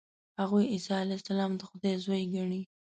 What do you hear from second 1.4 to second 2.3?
د خدای زوی